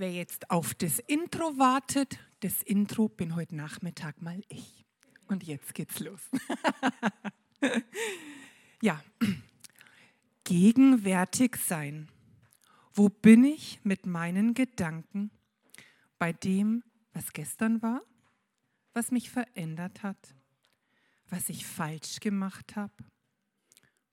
[0.00, 4.86] Wer jetzt auf das Intro wartet, das Intro bin heute Nachmittag mal ich.
[5.26, 6.20] Und jetzt geht's los.
[8.80, 9.02] ja,
[10.44, 12.08] gegenwärtig sein.
[12.94, 15.32] Wo bin ich mit meinen Gedanken
[16.16, 18.02] bei dem, was gestern war,
[18.92, 20.36] was mich verändert hat,
[21.28, 22.94] was ich falsch gemacht habe,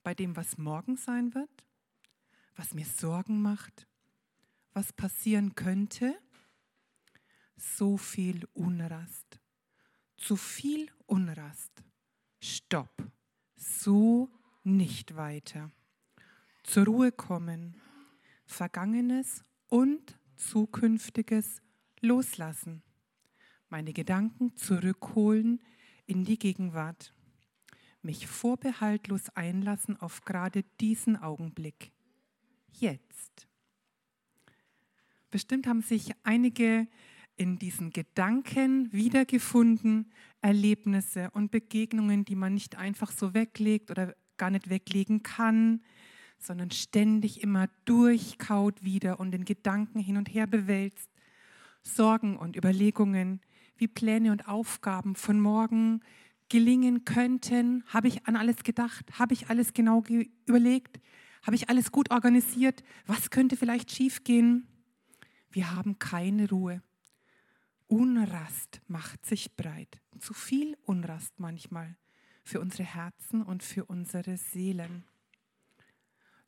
[0.01, 1.63] bei dem, was morgen sein wird,
[2.55, 3.85] was mir Sorgen macht,
[4.75, 6.13] was passieren könnte?
[7.55, 9.39] So viel Unrast.
[10.17, 11.71] Zu viel Unrast.
[12.41, 13.09] Stopp.
[13.55, 14.29] So
[14.63, 15.71] nicht weiter.
[16.63, 17.81] Zur Ruhe kommen.
[18.45, 21.61] Vergangenes und Zukünftiges
[22.01, 22.83] loslassen.
[23.69, 25.63] Meine Gedanken zurückholen
[26.05, 27.13] in die Gegenwart.
[28.01, 31.93] Mich vorbehaltlos einlassen auf gerade diesen Augenblick.
[32.73, 33.47] Jetzt.
[35.35, 36.87] Bestimmt haben sich einige
[37.35, 44.49] in diesen Gedanken wiedergefunden, Erlebnisse und Begegnungen, die man nicht einfach so weglegt oder gar
[44.49, 45.81] nicht weglegen kann,
[46.37, 51.09] sondern ständig immer durchkaut wieder und den Gedanken hin und her bewälzt.
[51.83, 53.41] Sorgen und Überlegungen,
[53.75, 55.99] wie Pläne und Aufgaben von morgen
[56.47, 57.83] gelingen könnten.
[57.87, 59.19] Habe ich an alles gedacht?
[59.19, 60.01] Habe ich alles genau
[60.45, 61.01] überlegt?
[61.43, 62.85] Habe ich alles gut organisiert?
[63.05, 64.69] Was könnte vielleicht schiefgehen?
[65.55, 66.83] Wir haben keine Ruhe.
[67.87, 70.01] Unrast macht sich breit.
[70.19, 71.95] Zu viel Unrast manchmal
[72.43, 75.05] für unsere Herzen und für unsere Seelen.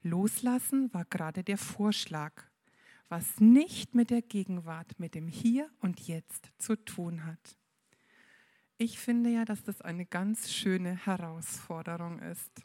[0.02, 2.34] Loslassen war gerade der Vorschlag,
[3.08, 7.58] was nicht mit der Gegenwart, mit dem Hier und Jetzt zu tun hat.
[8.78, 12.62] Ich finde ja, dass das eine ganz schöne Herausforderung ist.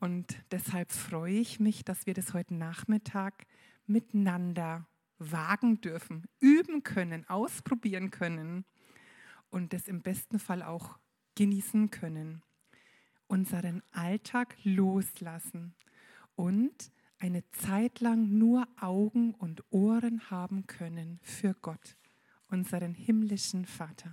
[0.00, 3.46] Und deshalb freue ich mich, dass wir das heute Nachmittag
[3.86, 4.88] miteinander
[5.20, 8.64] wagen dürfen, üben können, ausprobieren können
[9.50, 10.98] und das im besten Fall auch
[11.36, 12.42] genießen können.
[13.28, 15.74] Unseren Alltag loslassen
[16.34, 21.96] und eine Zeit lang nur Augen und Ohren haben können für Gott,
[22.48, 24.12] unseren himmlischen Vater.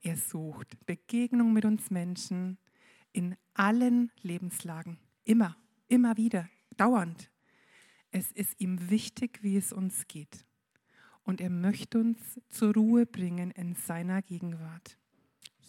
[0.00, 2.58] Er sucht Begegnung mit uns Menschen
[3.12, 5.56] in allen Lebenslagen, immer,
[5.88, 7.30] immer wieder, dauernd.
[8.16, 10.46] Es ist ihm wichtig, wie es uns geht.
[11.24, 14.96] Und er möchte uns zur Ruhe bringen in seiner Gegenwart.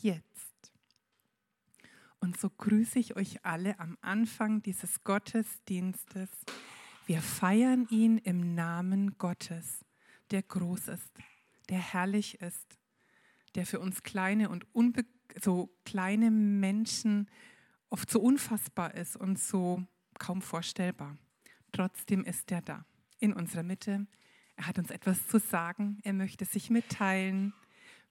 [0.02, 0.72] Jetzt.
[2.22, 6.30] Und so grüße ich euch alle am Anfang dieses Gottesdienstes.
[7.06, 9.84] Wir feiern ihn im Namen Gottes,
[10.32, 11.12] der groß ist,
[11.68, 12.78] der herrlich ist,
[13.56, 14.66] der für uns kleine und
[15.44, 17.30] so kleine Menschen
[17.90, 19.84] oft so unfassbar ist und so
[20.18, 21.18] kaum vorstellbar.
[21.78, 22.88] Trotzdem ist er da,
[23.20, 24.08] in unserer Mitte.
[24.56, 26.00] Er hat uns etwas zu sagen.
[26.02, 27.54] Er möchte sich mitteilen,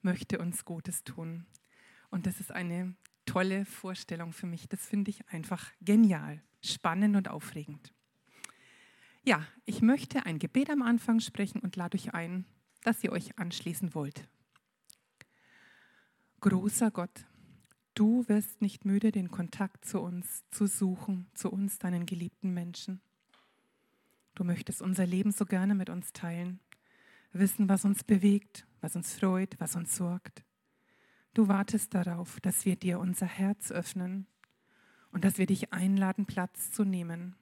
[0.02, 1.46] möchte uns Gutes tun.
[2.08, 2.94] Und das ist eine
[3.24, 4.68] tolle Vorstellung für mich.
[4.68, 7.92] Das finde ich einfach genial, spannend und aufregend.
[9.24, 12.44] Ja, ich möchte ein Gebet am Anfang sprechen und lade euch ein,
[12.84, 14.28] dass ihr euch anschließen wollt.
[16.38, 17.26] Großer Gott,
[17.94, 23.00] du wirst nicht müde, den Kontakt zu uns zu suchen, zu uns, deinen geliebten Menschen.
[24.36, 26.60] Du möchtest unser Leben so gerne mit uns teilen,
[27.32, 30.44] wissen, was uns bewegt, was uns freut, was uns sorgt.
[31.32, 34.26] Du wartest darauf, dass wir dir unser Herz öffnen
[35.10, 37.34] und dass wir dich einladen, Platz zu nehmen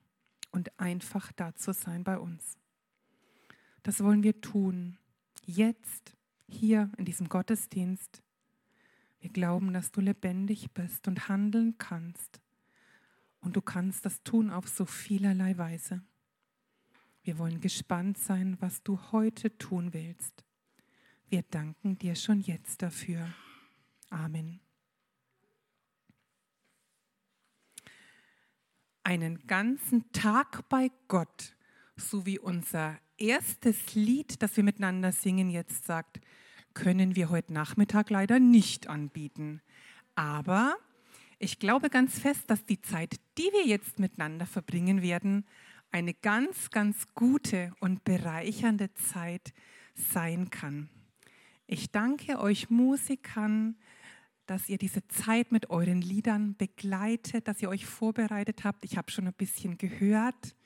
[0.52, 2.58] und einfach da zu sein bei uns.
[3.82, 4.96] Das wollen wir tun,
[5.44, 6.16] jetzt,
[6.46, 8.22] hier in diesem Gottesdienst.
[9.18, 12.40] Wir glauben, dass du lebendig bist und handeln kannst.
[13.40, 16.02] Und du kannst das tun auf so vielerlei Weise.
[17.24, 20.44] Wir wollen gespannt sein, was du heute tun willst.
[21.30, 23.26] Wir danken dir schon jetzt dafür.
[24.10, 24.60] Amen.
[29.04, 31.56] Einen ganzen Tag bei Gott,
[31.96, 36.20] so wie unser erstes Lied, das wir miteinander singen, jetzt sagt,
[36.74, 39.62] können wir heute Nachmittag leider nicht anbieten.
[40.14, 40.76] Aber
[41.38, 45.46] ich glaube ganz fest, dass die Zeit, die wir jetzt miteinander verbringen werden,
[45.94, 49.54] eine ganz, ganz gute und bereichernde Zeit
[49.94, 50.88] sein kann.
[51.68, 53.76] Ich danke euch Musikern,
[54.46, 58.84] dass ihr diese Zeit mit euren Liedern begleitet, dass ihr euch vorbereitet habt.
[58.84, 60.56] Ich habe schon ein bisschen gehört.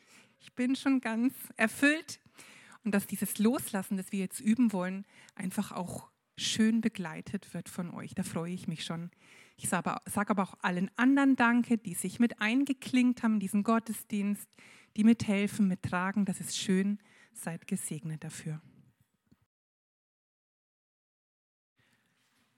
[0.40, 2.20] Ich bin schon ganz erfüllt.
[2.82, 5.04] Und dass dieses Loslassen, das wir jetzt üben wollen,
[5.34, 6.08] einfach auch
[6.38, 8.14] schön begleitet wird von euch.
[8.14, 9.10] Da freue ich mich schon.
[9.58, 10.00] Ich sage
[10.30, 14.48] aber auch allen anderen Danke, die sich mit eingeklinkt haben in diesen Gottesdienst,
[14.98, 16.24] die mithelfen, mittragen.
[16.24, 16.98] Das ist schön.
[17.32, 18.60] Seid gesegnet dafür.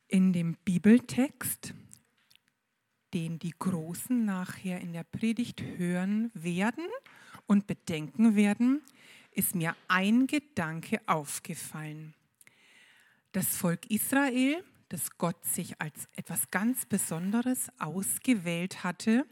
[0.08, 1.74] In dem Bibeltext,
[3.12, 6.86] den die Großen nachher in der Predigt hören werden
[7.46, 8.80] und bedenken werden,
[9.32, 12.14] ist mir ein Gedanke aufgefallen.
[13.32, 19.26] Das Volk Israel, das Gott sich als etwas ganz Besonderes ausgewählt hatte,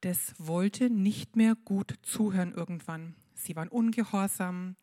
[0.00, 3.14] das wollte nicht mehr gut zuhören irgendwann.
[3.34, 4.76] Sie waren ungehorsam.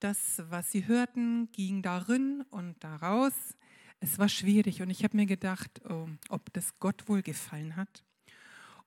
[0.00, 3.56] Das, was sie hörten, ging darin und daraus.
[4.00, 8.04] Es war schwierig und ich habe mir gedacht, oh, ob das Gott wohl gefallen hat.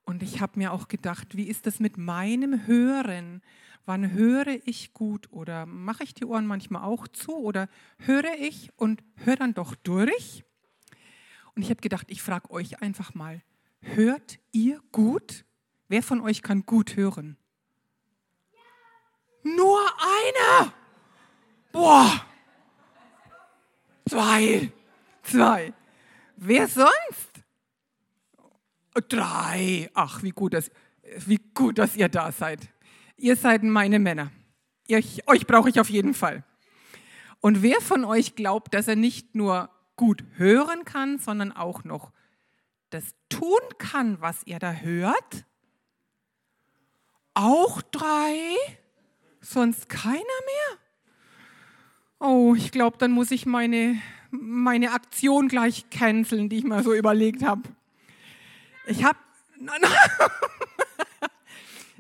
[0.03, 3.41] Und ich habe mir auch gedacht, wie ist das mit meinem Hören?
[3.85, 7.69] Wann höre ich gut oder mache ich die Ohren manchmal auch zu oder
[7.99, 10.43] höre ich und höre dann doch durch?
[11.55, 13.41] Und ich habe gedacht, ich frage euch einfach mal,
[13.93, 15.45] hört ihr gut?
[15.87, 17.37] Wer von euch kann gut hören?
[19.43, 20.73] Nur einer!
[21.71, 22.25] Boah!
[24.07, 24.71] Zwei!
[25.21, 25.73] Zwei!
[26.35, 27.31] Wer sonst?
[29.09, 29.89] Drei!
[29.93, 30.71] Ach, wie gut, dass,
[31.25, 32.69] wie gut, dass ihr da seid.
[33.17, 34.31] Ihr seid meine Männer.
[34.87, 36.43] Ich, euch brauche ich auf jeden Fall.
[37.39, 42.11] Und wer von euch glaubt, dass er nicht nur gut hören kann, sondern auch noch
[42.95, 45.45] das tun kann, was er da hört?
[47.33, 48.55] Auch drei?
[49.41, 50.79] Sonst keiner mehr?
[52.19, 54.01] Oh, ich glaube, dann muss ich meine,
[54.31, 57.63] meine Aktion gleich canceln, die ich mir so überlegt habe.
[58.87, 59.19] Ich habe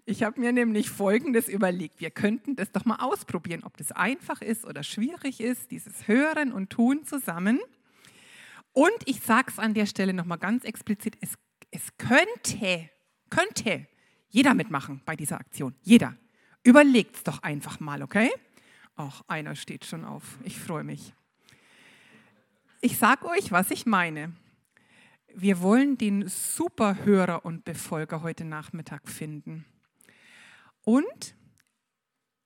[0.07, 1.99] Ich habe mir nämlich Folgendes überlegt.
[1.99, 6.53] Wir könnten das doch mal ausprobieren, ob das einfach ist oder schwierig ist, dieses Hören
[6.53, 7.59] und Tun zusammen.
[8.75, 11.35] Und ich sage es an der Stelle nochmal ganz explizit, es,
[11.71, 12.89] es könnte,
[13.29, 13.87] könnte
[14.27, 15.73] jeder mitmachen bei dieser Aktion.
[15.81, 16.17] Jeder.
[16.61, 18.29] Überlegt es doch einfach mal, okay?
[18.97, 20.37] Ach, einer steht schon auf.
[20.43, 21.13] Ich freue mich.
[22.81, 24.33] Ich sage euch, was ich meine.
[25.33, 29.63] Wir wollen den Superhörer und Befolger heute Nachmittag finden.
[30.83, 31.33] Und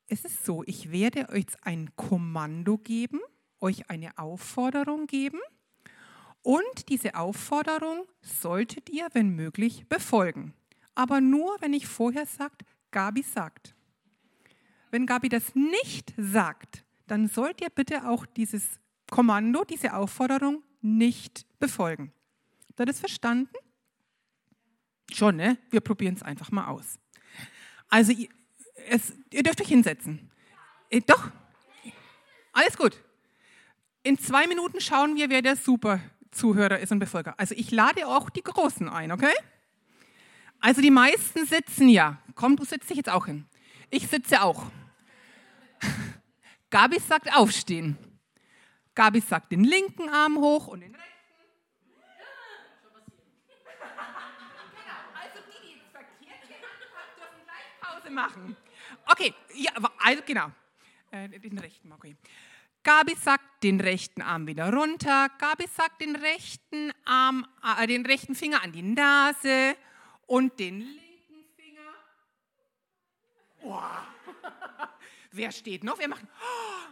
[0.06, 3.20] es ist so, ich werde euch ein Kommando geben,
[3.60, 5.40] euch eine Aufforderung geben
[6.42, 10.54] und diese Aufforderung solltet ihr, wenn möglich, befolgen.
[10.96, 13.76] Aber nur, wenn ich vorher sagt, Gabi sagt.
[14.92, 21.46] Wenn Gabi das nicht sagt, dann sollt ihr bitte auch dieses Kommando, diese Aufforderung nicht
[21.60, 22.14] befolgen.
[22.70, 23.54] Habt ihr das verstanden?
[25.12, 25.58] Schon, ne?
[25.70, 27.00] Wir probieren es einfach mal aus.
[27.90, 28.14] Also
[28.88, 30.32] es, ihr dürft euch hinsetzen.
[30.90, 31.32] Äh, doch,
[32.54, 33.02] alles gut.
[34.04, 36.00] In zwei Minuten schauen wir, wer der super
[36.32, 37.34] Zuhörer ist und Befolger.
[37.38, 39.34] Also ich lade auch die Großen ein, okay?
[40.60, 42.22] Also die meisten sitzen ja.
[42.36, 43.46] Komm, du sitzt dich jetzt auch hin.
[43.90, 44.66] Ich sitze auch.
[46.70, 47.98] Gabi sagt aufstehen.
[48.94, 51.10] Gabi sagt den linken Arm hoch und den rechten.
[57.82, 58.58] Pause machen.
[59.06, 60.52] Okay, ja, also genau.
[61.12, 62.16] Äh, den rechten, okay.
[62.90, 65.30] Gabi sagt den rechten Arm wieder runter.
[65.38, 67.46] Gabi sagt den rechten Arm,
[67.80, 69.76] äh, den rechten Finger an die Nase
[70.26, 71.94] und den linken Finger.
[73.62, 74.08] Boah.
[75.32, 76.00] Wer steht noch?
[76.00, 76.26] Wer macht?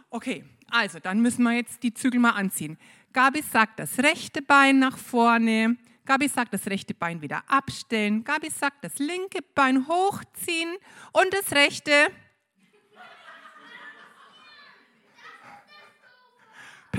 [0.08, 2.78] Okay, also dann müssen wir jetzt die Zügel mal anziehen.
[3.12, 8.22] Gabi sagt das rechte Bein nach vorne, Gabi sagt, das rechte Bein wieder abstellen.
[8.22, 10.76] Gabi sagt, das linke Bein hochziehen
[11.12, 11.92] und das rechte.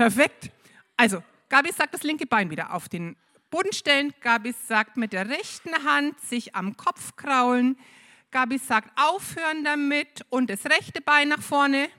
[0.00, 0.50] Perfekt.
[0.96, 3.16] Also, Gabi sagt, das linke Bein wieder auf den
[3.50, 4.14] Boden stellen.
[4.22, 7.78] Gabi sagt, mit der rechten Hand sich am Kopf kraulen.
[8.30, 11.90] Gabi sagt, aufhören damit und das rechte Bein nach vorne.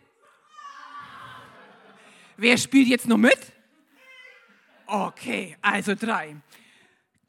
[2.38, 3.38] Wer spielt jetzt noch mit?
[4.88, 6.38] Okay, also drei.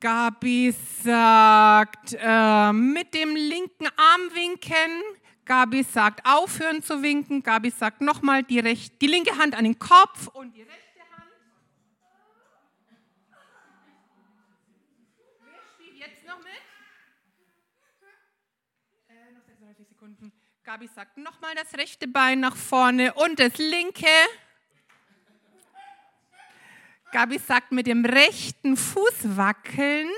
[0.00, 0.74] Gabi
[1.04, 5.02] sagt, äh, mit dem linken Arm winken.
[5.44, 7.42] Gabi sagt, aufhören zu winken.
[7.42, 11.30] Gabi sagt nochmal die, die linke Hand an den Kopf und die rechte Hand.
[15.40, 16.46] Wer spielt jetzt noch mit?
[19.08, 20.32] Äh, noch 36 Sekunden.
[20.62, 24.06] Gabi sagt nochmal das rechte Bein nach vorne und das linke.
[27.10, 30.08] Gabi sagt, mit dem rechten Fuß wackeln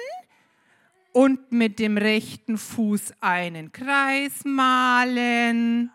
[1.14, 5.90] und mit dem rechten Fuß einen Kreis malen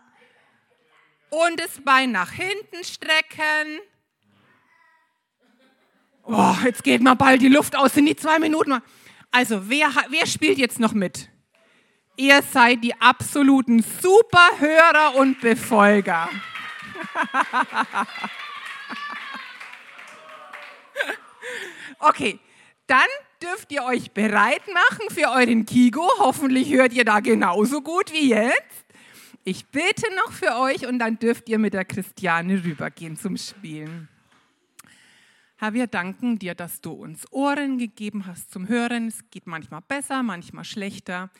[1.28, 3.80] und das Bein nach hinten strecken.
[6.24, 8.80] Oh, jetzt geht mal bald die Luft aus in die zwei Minuten.
[9.30, 11.28] Also, wer, wer spielt jetzt noch mit?
[12.16, 16.28] Ihr seid die absoluten Superhörer und Befolger.
[22.02, 22.40] Okay,
[22.86, 23.08] dann
[23.42, 26.06] dürft ihr euch bereit machen für euren Kigo.
[26.18, 28.84] Hoffentlich hört ihr da genauso gut wie jetzt.
[29.44, 34.08] Ich bete noch für euch und dann dürft ihr mit der Christiane rübergehen zum Spielen.
[35.56, 39.08] Herr, wir danken dir, dass du uns Ohren gegeben hast zum Hören.
[39.08, 41.30] Es geht manchmal besser, manchmal schlechter.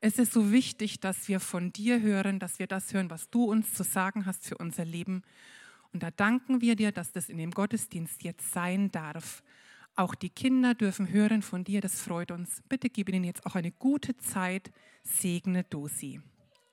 [0.00, 3.44] Es ist so wichtig, dass wir von dir hören, dass wir das hören, was du
[3.44, 5.22] uns zu sagen hast für unser Leben.
[5.92, 9.42] Und da danken wir dir, dass das in dem Gottesdienst jetzt sein darf.
[9.96, 12.62] Auch die Kinder dürfen hören von dir, das freut uns.
[12.68, 14.72] Bitte gib ihnen jetzt auch eine gute Zeit.
[15.04, 16.20] Segne du sie.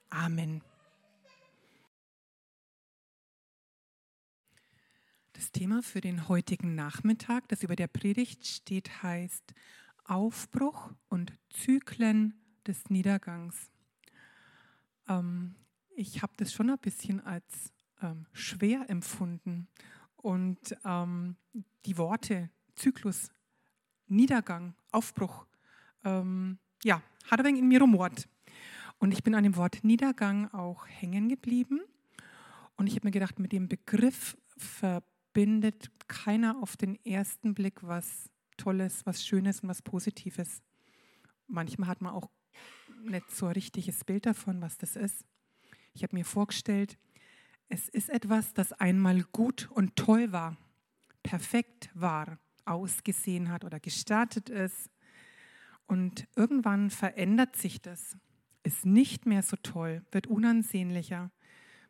[0.10, 0.64] Amen.
[5.34, 9.54] Das Thema für den heutigen Nachmittag, das über der Predigt steht, heißt
[10.04, 12.34] Aufbruch und Zyklen
[12.66, 13.72] des Niedergangs.
[15.08, 15.56] Ähm,
[15.96, 19.68] ich habe das schon ein bisschen als ähm, schwer empfunden
[20.16, 21.36] und ähm,
[21.86, 22.50] die Worte,
[22.82, 23.30] Zyklus,
[24.08, 25.46] Niedergang, Aufbruch,
[26.04, 28.28] ähm, ja, hat ein wenig in mir rumort.
[28.98, 31.82] Und ich bin an dem Wort Niedergang auch hängen geblieben.
[32.78, 38.32] Und ich habe mir gedacht, mit dem Begriff verbindet keiner auf den ersten Blick was
[38.58, 40.64] Tolles, was Schönes und was Positives.
[41.48, 42.32] Manchmal hat man auch
[43.04, 45.24] nicht so ein richtiges Bild davon, was das ist.
[45.94, 46.98] Ich habe mir vorgestellt,
[47.70, 50.58] es ist etwas, das einmal gut und toll war,
[51.22, 54.90] perfekt war ausgesehen hat oder gestartet ist.
[55.88, 58.18] Und irgendwann verändert sich das,
[58.64, 61.32] ist nicht mehr so toll, wird unansehnlicher,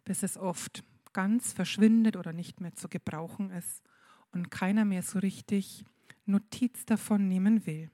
[0.05, 3.83] bis es oft ganz verschwindet oder nicht mehr zu gebrauchen ist
[4.31, 5.83] und keiner mehr so richtig
[6.25, 7.91] Notiz davon nehmen will.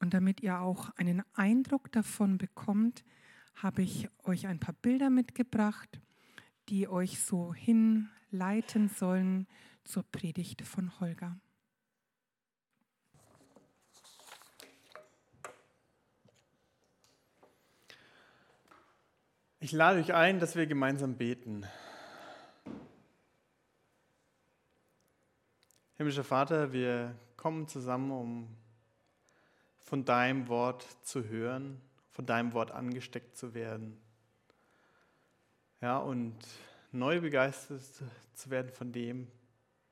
[0.00, 3.04] Und damit ihr auch einen Eindruck davon bekommt,
[3.54, 6.00] habe ich euch ein paar Bilder mitgebracht,
[6.68, 9.46] die euch so hinleiten sollen
[9.84, 11.38] zur Predigt von Holger.
[19.58, 21.66] Ich lade euch ein, dass wir gemeinsam beten.
[25.96, 28.56] Himmlischer Vater, wir kommen zusammen, um
[29.78, 33.98] von deinem Wort zu hören, von deinem Wort angesteckt zu werden.
[35.80, 36.36] Ja, und
[36.92, 37.80] neu begeistert
[38.34, 39.26] zu werden von dem,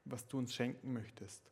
[0.05, 1.51] was du uns schenken möchtest.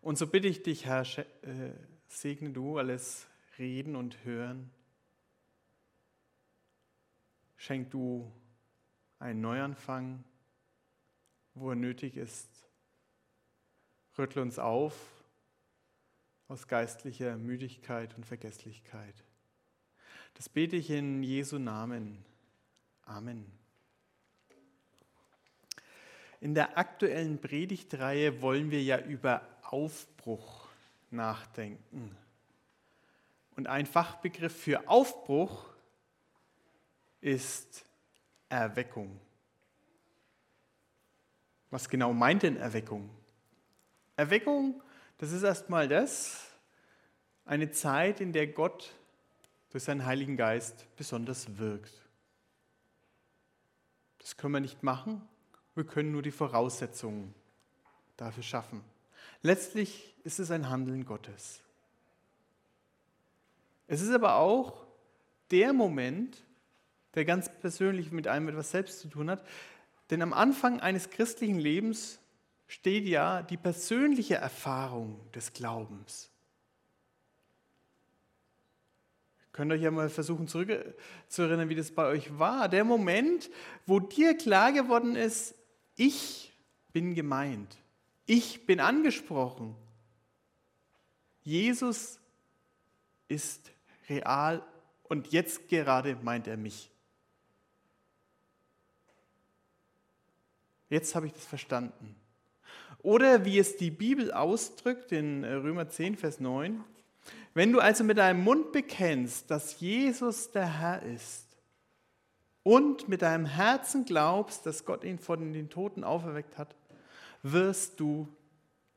[0.00, 1.02] Und so bitte ich dich, Herr,
[1.42, 1.74] äh,
[2.08, 4.72] segne du alles Reden und Hören
[7.58, 8.32] Schenk du
[9.18, 10.24] einen Neuanfang,
[11.54, 12.48] wo er nötig ist.
[14.16, 14.94] Rüttle uns auf
[16.48, 19.14] aus geistlicher Müdigkeit und Vergesslichkeit.
[20.34, 22.24] Das bete ich in Jesu Namen.
[23.04, 23.44] Amen.
[26.40, 30.68] In der aktuellen Predigtreihe wollen wir ja über Aufbruch
[31.10, 32.16] nachdenken.
[33.56, 35.66] Und ein Fachbegriff für Aufbruch
[37.20, 37.84] ist
[38.48, 39.20] Erweckung.
[41.70, 43.10] Was genau meint denn Erweckung?
[44.16, 44.82] Erweckung,
[45.18, 46.48] das ist erstmal das,
[47.44, 48.94] eine Zeit, in der Gott
[49.70, 51.92] durch seinen Heiligen Geist besonders wirkt.
[54.18, 55.22] Das können wir nicht machen,
[55.74, 57.34] wir können nur die Voraussetzungen
[58.16, 58.82] dafür schaffen.
[59.42, 61.62] Letztlich ist es ein Handeln Gottes.
[63.86, 64.86] Es ist aber auch
[65.50, 66.44] der Moment,
[67.18, 69.44] der ganz persönlich mit einem etwas selbst zu tun hat.
[70.10, 72.20] Denn am Anfang eines christlichen Lebens
[72.68, 76.30] steht ja die persönliche Erfahrung des Glaubens.
[79.40, 82.68] Ihr könnt euch ja mal versuchen zurückzuerinnern, wie das bei euch war.
[82.68, 83.50] Der Moment,
[83.84, 85.56] wo dir klar geworden ist,
[85.96, 86.52] ich
[86.92, 87.78] bin gemeint,
[88.26, 89.74] ich bin angesprochen.
[91.42, 92.20] Jesus
[93.26, 93.72] ist
[94.08, 94.62] real
[95.08, 96.92] und jetzt gerade meint er mich.
[100.88, 102.16] Jetzt habe ich das verstanden.
[103.02, 106.82] Oder wie es die Bibel ausdrückt in äh, Römer 10, Vers 9,
[107.54, 111.46] wenn du also mit deinem Mund bekennst, dass Jesus der Herr ist
[112.62, 116.74] und mit deinem Herzen glaubst, dass Gott ihn von den Toten auferweckt hat,
[117.42, 118.28] wirst du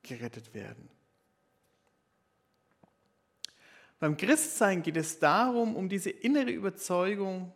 [0.03, 0.89] gerettet werden.
[3.99, 7.53] Beim Christsein geht es darum, um diese innere Überzeugung,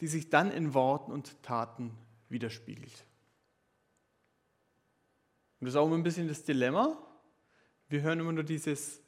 [0.00, 1.92] die sich dann in Worten und Taten
[2.28, 3.04] widerspiegelt.
[5.62, 6.98] Und das ist auch immer ein bisschen das Dilemma.
[7.88, 9.00] Wir hören immer nur dieses,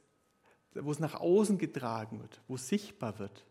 [0.73, 3.45] wo es nach außen getragen wird, wo es sichtbar wird.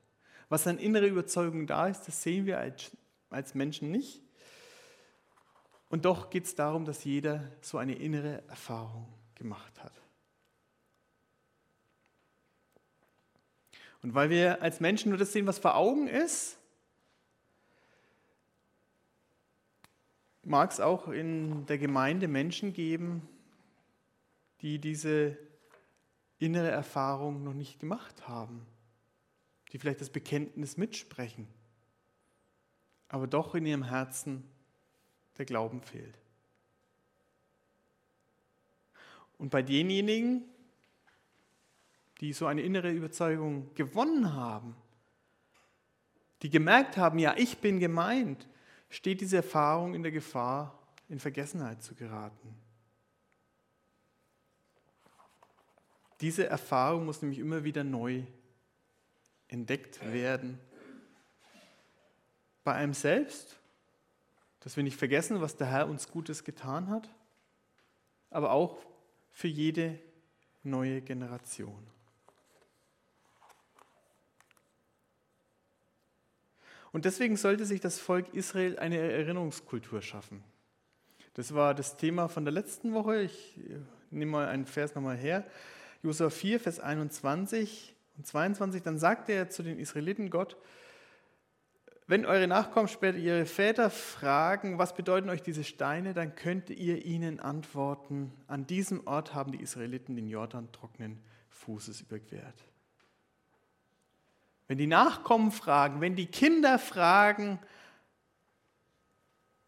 [0.47, 2.95] Was an innerer Überzeugung da ist, das sehen wir als,
[3.29, 4.21] als Menschen nicht.
[5.89, 9.91] Und doch geht es darum, dass jeder so eine innere Erfahrung gemacht hat.
[14.01, 16.57] Und weil wir als Menschen nur das sehen, was vor Augen ist,
[20.43, 23.27] mag es auch in der Gemeinde Menschen geben,
[24.61, 25.37] die diese
[26.39, 28.65] innere Erfahrung noch nicht gemacht haben,
[29.71, 31.47] die vielleicht das Bekenntnis mitsprechen,
[33.07, 34.43] aber doch in ihrem Herzen
[35.37, 36.17] der Glauben fehlt.
[39.37, 40.43] Und bei denjenigen,
[42.21, 44.75] die so eine innere Überzeugung gewonnen haben,
[46.41, 48.47] die gemerkt haben, ja, ich bin gemeint,
[48.93, 52.55] steht diese Erfahrung in der Gefahr, in Vergessenheit zu geraten.
[56.21, 58.21] Diese Erfahrung muss nämlich immer wieder neu
[59.47, 60.59] entdeckt werden.
[62.63, 63.57] Bei einem selbst,
[64.59, 67.09] dass wir nicht vergessen, was der Herr uns Gutes getan hat,
[68.29, 68.77] aber auch
[69.31, 69.97] für jede
[70.61, 71.87] neue Generation.
[76.93, 80.43] Und deswegen sollte sich das Volk Israel eine Erinnerungskultur schaffen.
[81.33, 83.23] Das war das Thema von der letzten Woche.
[83.23, 83.59] Ich
[84.11, 85.43] nehme mal einen Vers nochmal her.
[86.03, 88.83] Josua 4, Vers 21 und 22.
[88.83, 90.55] Dann sagte er zu den Israeliten Gott,
[92.05, 97.03] wenn eure Nachkommen später ihre Väter fragen, was bedeuten euch diese Steine, dann könnt ihr
[97.05, 102.72] ihnen antworten, an diesem Ort haben die Israeliten den Jordan trockenen Fußes überquert.
[104.73, 107.59] Wenn die Nachkommen fragen, wenn die Kinder fragen,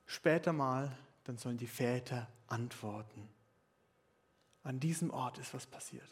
[0.08, 3.30] später mal, dann sollen die Väter antworten.
[4.64, 6.12] An diesem Ort ist was passiert.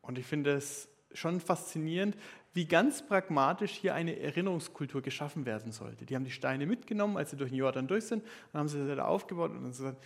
[0.00, 2.16] Und ich finde es schon faszinierend,
[2.54, 6.06] wie ganz pragmatisch hier eine Erinnerungskultur geschaffen werden sollte.
[6.06, 8.82] Die haben die Steine mitgenommen, als sie durch den Jordan durch sind, dann haben sie
[8.82, 10.02] sie da aufgebaut und dann gesagt,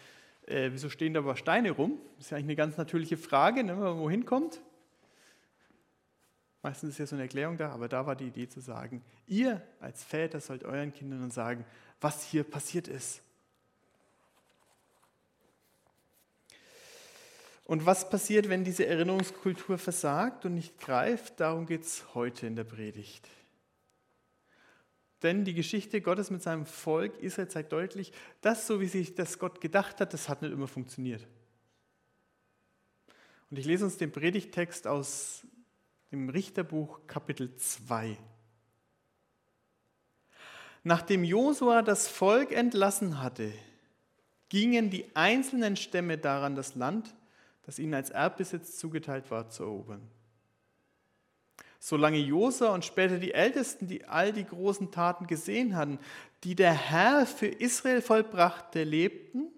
[0.49, 2.01] äh, wieso stehen da aber Steine rum?
[2.16, 4.61] Das ist ja eigentlich eine ganz natürliche Frage, ne, wenn man wohin kommt.
[6.66, 9.62] Meistens ist ja so eine Erklärung da, aber da war die Idee zu sagen, ihr
[9.79, 11.64] als Väter sollt euren Kindern sagen,
[12.00, 13.22] was hier passiert ist.
[17.66, 21.38] Und was passiert, wenn diese Erinnerungskultur versagt und nicht greift?
[21.38, 23.29] Darum geht es heute in der Predigt.
[25.22, 29.38] Denn die Geschichte Gottes mit seinem Volk Israel zeigt deutlich, dass so wie sich das
[29.38, 31.24] Gott gedacht hat, das hat nicht immer funktioniert.
[33.52, 35.46] Und ich lese uns den Predigtext aus
[36.11, 38.16] im Richterbuch Kapitel 2.
[40.85, 43.53] Nachdem Josua das Volk entlassen hatte,
[44.49, 47.14] gingen die einzelnen Stämme daran, das Land,
[47.64, 50.09] das ihnen als Erbbesitz zugeteilt war, zu erobern.
[51.81, 55.99] Solange Josua und später die Ältesten, die all die großen Taten gesehen hatten,
[56.45, 59.49] die der Herr für Israel vollbrachte, lebten,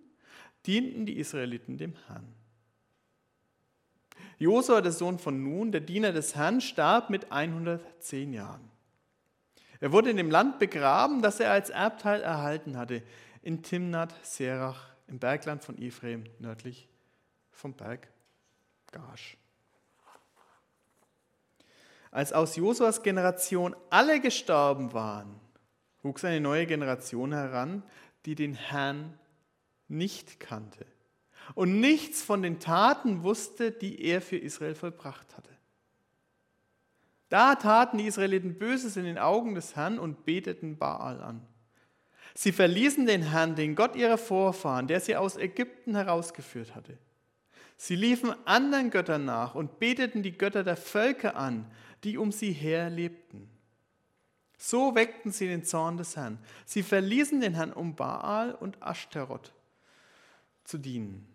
[0.66, 2.37] dienten die Israeliten dem Herrn.
[4.38, 8.70] Josua, der Sohn von Nun, der Diener des Herrn, starb mit 110 Jahren.
[9.80, 13.02] Er wurde in dem Land begraben, das er als Erbteil erhalten hatte,
[13.42, 16.88] in Timnat Serach im Bergland von Ephraim, nördlich
[17.50, 18.08] vom Berg
[18.92, 19.36] Gash.
[22.10, 25.40] Als aus Josuas Generation alle gestorben waren,
[26.02, 27.82] wuchs eine neue Generation heran,
[28.24, 29.18] die den Herrn
[29.88, 30.86] nicht kannte
[31.54, 35.50] und nichts von den Taten wusste, die er für Israel vollbracht hatte.
[37.28, 41.46] Da taten die Israeliten Böses in den Augen des Herrn und beteten Baal an.
[42.34, 46.96] Sie verließen den Herrn, den Gott ihrer Vorfahren, der sie aus Ägypten herausgeführt hatte.
[47.76, 51.70] Sie liefen anderen Göttern nach und beteten die Götter der Völker an,
[52.04, 53.48] die um sie her lebten.
[54.56, 56.38] So weckten sie den Zorn des Herrn.
[56.64, 59.52] Sie verließen den Herrn, um Baal und Ashtaroth
[60.64, 61.26] zu dienen.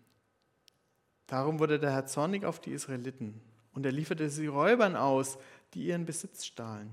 [1.26, 3.40] Darum wurde der Herr zornig auf die Israeliten
[3.72, 5.38] und er lieferte sie Räubern aus,
[5.74, 6.90] die ihren Besitz stahlen.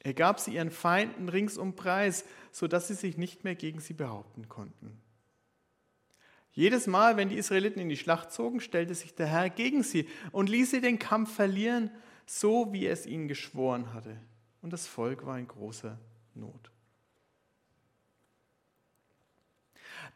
[0.00, 4.48] Er gab sie ihren Feinden ringsum preis, sodass sie sich nicht mehr gegen sie behaupten
[4.48, 5.00] konnten.
[6.52, 10.08] Jedes Mal, wenn die Israeliten in die Schlacht zogen, stellte sich der Herr gegen sie
[10.32, 11.90] und ließ sie den Kampf verlieren,
[12.24, 14.16] so wie er es ihnen geschworen hatte.
[14.62, 15.98] Und das Volk war in großer
[16.34, 16.70] Not.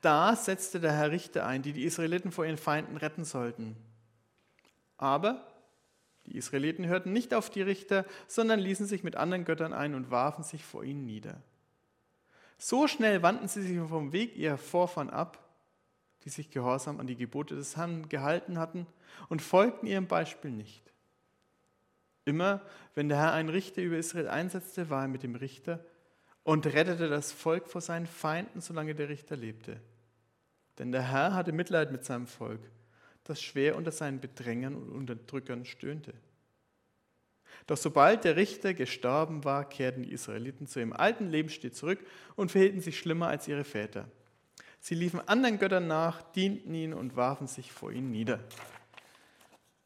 [0.01, 3.77] Da setzte der Herr Richter ein, die die Israeliten vor ihren Feinden retten sollten.
[4.97, 5.47] Aber
[6.27, 10.11] die Israeliten hörten nicht auf die Richter, sondern ließen sich mit anderen Göttern ein und
[10.11, 11.43] warfen sich vor ihnen nieder.
[12.59, 15.39] So schnell wandten sie sich vom Weg ihrer Vorfahren ab,
[16.25, 18.87] die sich gehorsam an die Gebote des Herrn gehalten hatten
[19.29, 20.93] und folgten ihrem Beispiel nicht.
[22.27, 22.61] Immer,
[22.95, 25.85] wenn der Herr einen Richter über Israel einsetzte, war er mit dem Richter
[26.43, 29.81] und rettete das Volk vor seinen Feinden, solange der Richter lebte.
[30.81, 32.63] Denn der Herr hatte Mitleid mit seinem Volk,
[33.25, 36.15] das schwer unter seinen Bedrängern und Unterdrückern stöhnte.
[37.67, 41.99] Doch sobald der Richter gestorben war, kehrten die Israeliten zu ihrem alten Lebensstil zurück
[42.35, 44.09] und verhielten sich schlimmer als ihre Väter.
[44.81, 48.41] Sie liefen anderen Göttern nach, dienten ihnen und warfen sich vor ihnen nieder.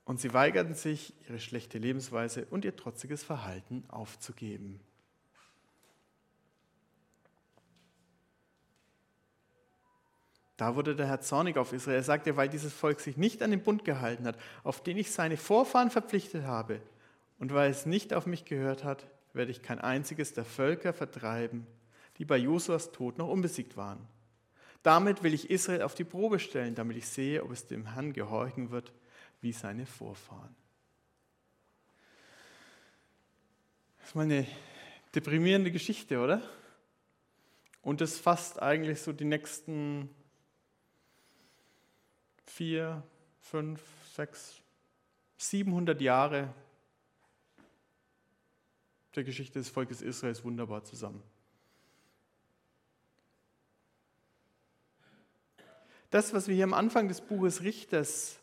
[0.05, 4.79] Und sie weigerten sich, ihre schlechte Lebensweise und ihr trotziges Verhalten aufzugeben.
[10.57, 11.97] Da wurde der Herr zornig auf Israel.
[11.97, 15.11] Er sagte, weil dieses Volk sich nicht an den Bund gehalten hat, auf den ich
[15.11, 16.81] seine Vorfahren verpflichtet habe,
[17.39, 21.67] und weil es nicht auf mich gehört hat, werde ich kein einziges der Völker vertreiben,
[22.19, 23.99] die bei Josuas Tod noch unbesiegt waren.
[24.85, 28.13] Damit will ich Israel auf die Probe stellen, damit ich sehe, ob es dem Herrn
[28.13, 28.93] gehorchen wird,
[29.41, 30.55] wie seine Vorfahren.
[33.99, 34.47] Das ist mal eine
[35.15, 36.43] deprimierende Geschichte, oder?
[37.83, 40.09] Und das fasst eigentlich so die nächsten
[42.55, 43.03] vier,
[43.41, 43.83] fünf,
[44.15, 44.63] sechs,
[45.39, 46.55] 700 Jahre
[49.17, 51.21] der Geschichte des Volkes Israels wunderbar zusammen.
[56.11, 58.39] Das, was wir hier am Anfang des Buches Richters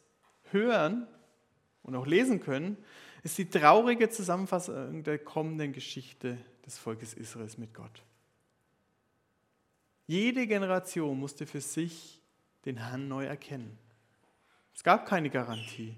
[0.51, 1.07] hören
[1.83, 2.75] und auch lesen können,
[3.23, 8.03] ist die traurige Zusammenfassung der kommenden Geschichte des Volkes Israels mit Gott.
[10.05, 12.21] Jede Generation musste für sich
[12.65, 13.77] den Herrn neu erkennen.
[14.73, 15.95] Es gab keine Garantie.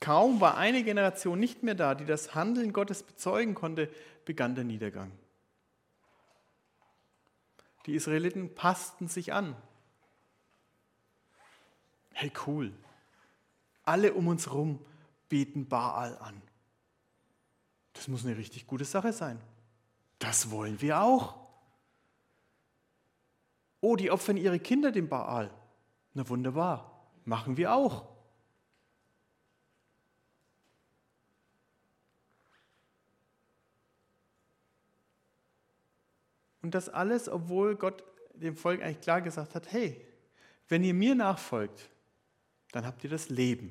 [0.00, 3.90] Kaum war eine Generation nicht mehr da, die das Handeln Gottes bezeugen konnte,
[4.24, 5.10] begann der Niedergang.
[7.86, 9.56] Die Israeliten passten sich an.
[12.12, 12.72] Hey cool,
[13.84, 14.78] alle um uns herum
[15.28, 16.40] beten Baal an.
[17.94, 19.40] Das muss eine richtig gute Sache sein.
[20.18, 21.36] Das wollen wir auch.
[23.80, 25.50] Oh, die opfern ihre Kinder dem Baal.
[26.14, 28.14] Na wunderbar, machen wir auch.
[36.62, 40.00] Und das alles, obwohl Gott dem Volk eigentlich klar gesagt hat, hey,
[40.68, 41.90] wenn ihr mir nachfolgt,
[42.72, 43.70] dann habt ihr das Leben.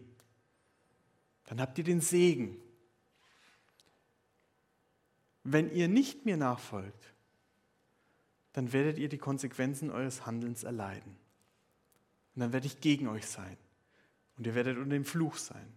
[1.45, 2.57] Dann habt ihr den Segen.
[5.43, 7.13] Wenn ihr nicht mir nachfolgt,
[8.53, 11.22] dann werdet ihr die Konsequenzen eures Handelns erleiden.
[12.35, 13.57] Und dann werde ich gegen euch sein.
[14.37, 15.71] Und ihr werdet unter dem Fluch sein.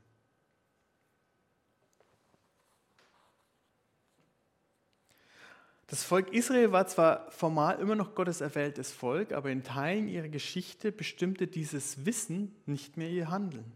[5.88, 10.29] Das Volk Israel war zwar formal immer noch Gottes erwähltes Volk, aber in Teilen ihrer
[10.29, 13.71] Geschichte bestimmte dieses Wissen nicht mehr ihr Handeln.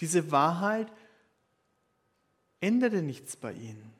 [0.00, 0.90] Diese Wahrheit
[2.60, 3.92] änderte nichts bei ihnen.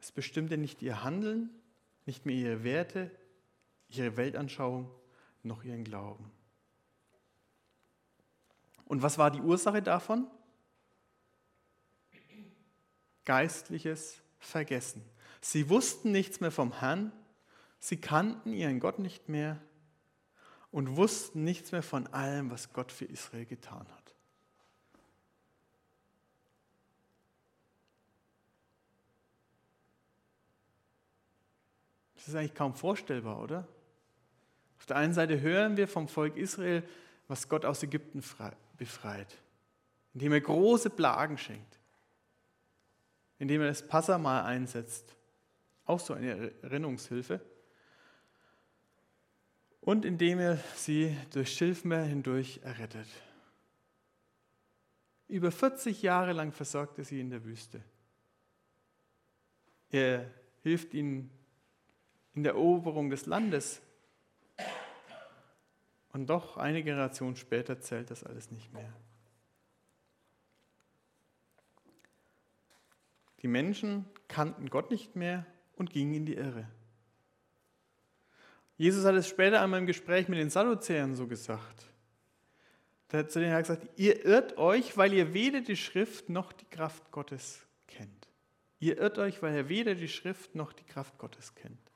[0.00, 1.50] Es bestimmte nicht ihr Handeln,
[2.04, 3.10] nicht mehr ihre Werte,
[3.88, 4.90] ihre Weltanschauung
[5.42, 6.30] noch ihren Glauben.
[8.86, 10.26] Und was war die Ursache davon?
[13.24, 15.04] Geistliches Vergessen.
[15.40, 17.12] Sie wussten nichts mehr vom Herrn,
[17.78, 19.60] sie kannten ihren Gott nicht mehr
[20.70, 24.14] und wussten nichts mehr von allem, was Gott für Israel getan hat.
[32.14, 33.68] Das ist eigentlich kaum vorstellbar, oder?
[34.78, 36.82] Auf der einen Seite hören wir vom Volk Israel,
[37.28, 38.22] was Gott aus Ägypten
[38.76, 39.36] befreit,
[40.14, 41.80] indem er große Plagen schenkt,
[43.38, 45.16] indem er das Passamal einsetzt,
[45.84, 47.40] auch so eine Erinnerungshilfe,
[49.80, 53.06] und indem er sie durch Schilfmeer hindurch errettet.
[55.28, 57.82] Über 40 Jahre lang versorgt er sie in der Wüste.
[59.90, 60.30] Er
[60.62, 61.30] hilft ihnen
[62.34, 63.80] in der Eroberung des Landes.
[66.16, 68.90] Und doch eine Generation später zählt das alles nicht mehr.
[73.42, 76.66] Die Menschen kannten Gott nicht mehr und gingen in die Irre.
[78.78, 81.84] Jesus hat es später einmal im Gespräch mit den Sadduzäern so gesagt.
[83.08, 86.64] Da hat zu denen gesagt, ihr irrt euch, weil ihr weder die Schrift noch die
[86.64, 88.26] Kraft Gottes kennt.
[88.80, 91.92] Ihr irrt euch, weil ihr weder die Schrift noch die Kraft Gottes kennt.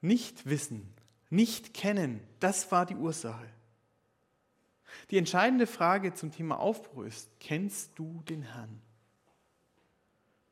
[0.00, 0.97] Nicht wissen,
[1.30, 3.48] nicht kennen, das war die Ursache.
[5.10, 8.80] Die entscheidende Frage zum Thema Aufbruch ist, kennst du den Herrn?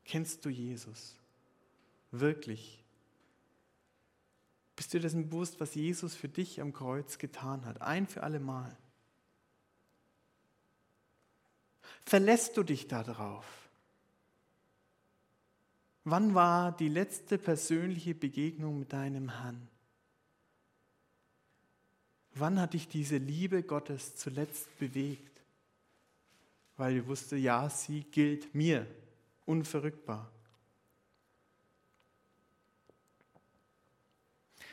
[0.05, 1.17] Kennst du Jesus?
[2.11, 2.83] Wirklich?
[4.77, 7.81] Bist du dessen bewusst, was Jesus für dich am Kreuz getan hat?
[7.81, 8.77] Ein für alle Mal.
[12.05, 13.45] Verlässt du dich darauf?
[16.05, 19.69] Wann war die letzte persönliche Begegnung mit deinem Herrn?
[22.39, 25.41] Wann hat dich diese Liebe Gottes zuletzt bewegt?
[26.77, 28.87] Weil du wusste, ja, sie gilt mir,
[29.47, 30.31] unverrückbar.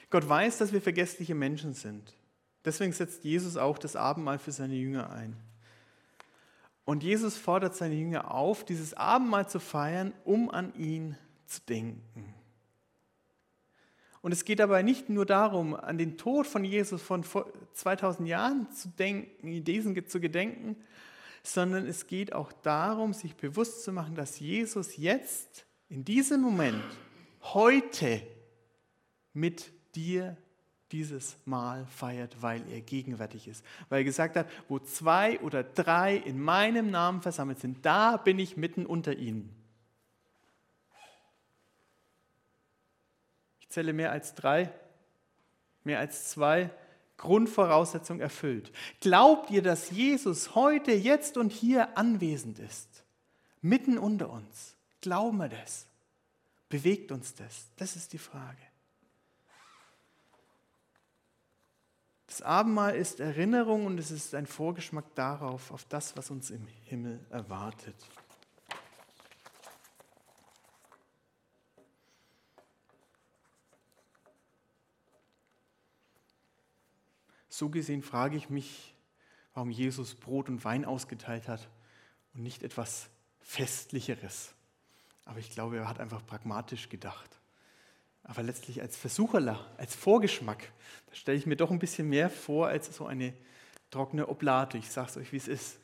[0.10, 2.14] Gott weiß, dass wir vergessliche Menschen sind.
[2.66, 5.36] Deswegen setzt Jesus auch das Abendmahl für seine Jünger ein.
[6.86, 12.34] Und Jesus fordert seine Jünger auf, dieses Abendmahl zu feiern, um an ihn zu denken.
[14.24, 17.26] Und es geht dabei nicht nur darum, an den Tod von Jesus von
[17.74, 20.78] 2000 Jahren zu denken, diesen zu gedenken,
[21.44, 26.82] sondern es geht auch darum, sich bewusst zu machen, dass Jesus jetzt, in diesem Moment,
[27.42, 28.26] heute
[29.34, 30.38] mit dir
[30.94, 33.66] dieses Mal feiert, weil er gegenwärtig ist.
[33.90, 38.40] Weil er gesagt hat, wo zwei oder drei in meinem Namen versammelt sind, da bin
[38.40, 39.63] ich mitten unter ihnen.
[43.74, 44.72] Zähle mehr als drei,
[45.84, 46.70] mehr als zwei.
[47.18, 48.72] Grundvoraussetzung erfüllt.
[49.00, 53.04] Glaubt ihr, dass Jesus heute, jetzt und hier anwesend ist?
[53.62, 54.76] Mitten unter uns?
[55.00, 55.88] Glauben wir das?
[56.70, 57.68] Bewegt uns das?
[57.78, 58.62] Das ist die Frage.
[62.28, 66.68] Das Abendmahl ist Erinnerung und es ist ein Vorgeschmack darauf, auf das, was uns im
[66.86, 67.96] Himmel erwartet.
[77.56, 78.96] So gesehen frage ich mich,
[79.54, 81.70] warum Jesus Brot und Wein ausgeteilt hat
[82.34, 83.12] und nicht etwas
[83.42, 84.56] Festlicheres.
[85.26, 87.30] Aber ich glaube, er hat einfach pragmatisch gedacht.
[88.24, 90.72] Aber letztlich als Versucherler, als Vorgeschmack,
[91.06, 93.36] da stelle ich mir doch ein bisschen mehr vor als so eine
[93.92, 94.80] trockene Oblate.
[94.80, 95.78] Ich sage es euch, wie es ist.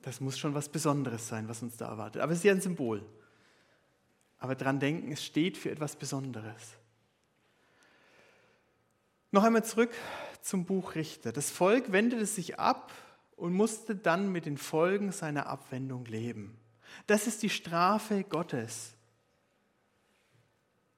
[0.00, 2.22] Das muss schon was Besonderes sein, was uns da erwartet.
[2.22, 3.04] Aber es ist ja ein Symbol.
[4.38, 6.76] Aber dran denken, es steht für etwas Besonderes.
[9.32, 9.90] Noch einmal zurück
[10.44, 11.32] zum Buch Richter.
[11.32, 12.92] Das Volk wendete sich ab
[13.34, 16.58] und musste dann mit den Folgen seiner Abwendung leben.
[17.06, 18.94] Das ist die Strafe Gottes.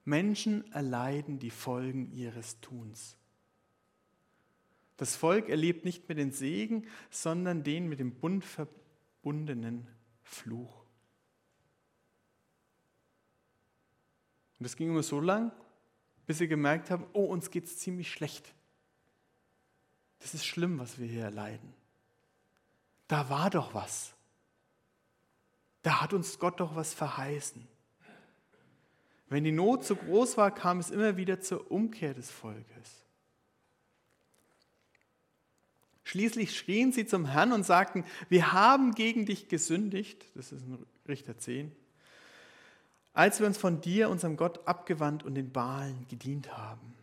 [0.04, 3.16] Menschen erleiden die Folgen ihres Tuns.
[4.96, 9.86] Das Volk erlebt nicht mehr den Segen, sondern den mit dem Bund verbundenen
[10.24, 10.84] Fluch.
[14.58, 15.52] Und das ging immer so lang,
[16.26, 18.52] bis sie gemerkt haben, oh, uns geht es ziemlich schlecht.
[20.20, 21.72] Das ist schlimm, was wir hier erleiden.
[23.08, 24.12] Da war doch was.
[25.82, 27.66] Da hat uns Gott doch was verheißen.
[29.28, 33.04] Wenn die Not zu groß war, kam es immer wieder zur Umkehr des Volkes.
[36.04, 40.86] Schließlich schrien sie zum Herrn und sagten, wir haben gegen dich gesündigt, das ist in
[41.08, 41.72] Richter 10,
[43.12, 46.94] als wir uns von dir, unserem Gott, abgewandt und den Balen gedient haben.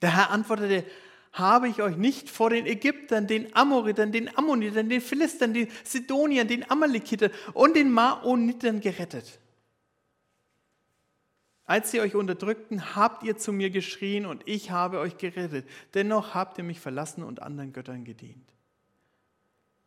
[0.00, 0.84] Der Herr antwortete,
[1.32, 6.46] habe ich euch nicht vor den Ägyptern, den Amoritern, den Ammonitern, den Philistern, den Sidoniern,
[6.46, 9.38] den Amalekitern und den Maonitern gerettet.
[11.64, 15.66] Als sie euch unterdrückten, habt ihr zu mir geschrien und ich habe euch gerettet.
[15.94, 18.52] Dennoch habt ihr mich verlassen und anderen Göttern gedient.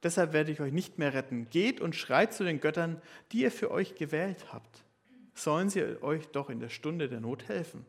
[0.02, 1.48] Deshalb werde ich euch nicht mehr retten.
[1.50, 4.84] Geht und schreit zu den Göttern, die ihr für euch gewählt habt.
[5.36, 7.86] Sollen sie euch doch in der Stunde der Not helfen.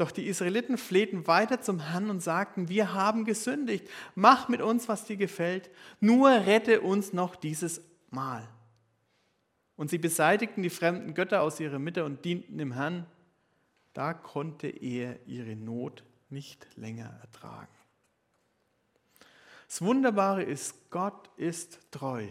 [0.00, 4.88] Doch die Israeliten flehten weiter zum Herrn und sagten, wir haben gesündigt, mach mit uns,
[4.88, 5.68] was dir gefällt,
[6.00, 8.48] nur rette uns noch dieses Mal.
[9.76, 13.04] Und sie beseitigten die fremden Götter aus ihrer Mitte und dienten dem Herrn.
[13.92, 17.68] Da konnte er ihre Not nicht länger ertragen.
[19.66, 22.26] Das Wunderbare ist, Gott ist treu.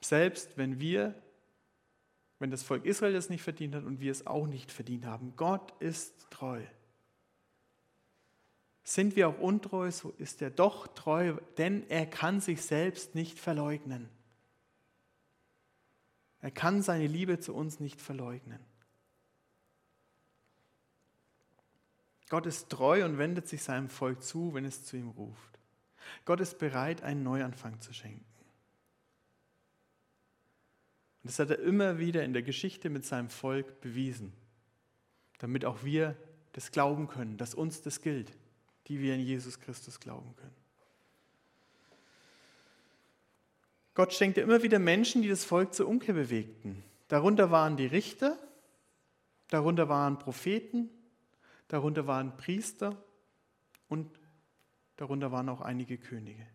[0.00, 1.21] Selbst wenn wir,
[2.42, 5.34] wenn das Volk Israel das nicht verdient hat und wir es auch nicht verdient haben,
[5.36, 6.60] Gott ist treu.
[8.82, 13.38] Sind wir auch untreu, so ist er doch treu, denn er kann sich selbst nicht
[13.38, 14.08] verleugnen.
[16.40, 18.58] Er kann seine Liebe zu uns nicht verleugnen.
[22.28, 25.60] Gott ist treu und wendet sich seinem Volk zu, wenn es zu ihm ruft.
[26.24, 28.31] Gott ist bereit, einen Neuanfang zu schenken.
[31.22, 34.32] Und das hat er immer wieder in der Geschichte mit seinem Volk bewiesen,
[35.38, 36.16] damit auch wir
[36.52, 38.32] das glauben können, dass uns das gilt,
[38.88, 40.56] die wir in Jesus Christus glauben können.
[43.94, 46.82] Gott schenkte immer wieder Menschen, die das Volk zur Umkehr bewegten.
[47.08, 48.38] Darunter waren die Richter,
[49.48, 50.88] darunter waren Propheten,
[51.68, 52.96] darunter waren Priester
[53.88, 54.10] und
[54.96, 56.46] darunter waren auch einige Könige.